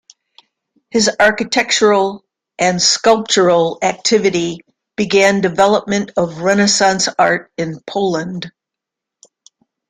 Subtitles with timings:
[0.89, 2.25] His architectural
[2.57, 4.61] and sculptural activity
[4.95, 8.51] began development of renaissance art in Poland.